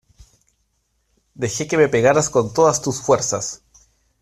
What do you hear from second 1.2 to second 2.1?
deje que me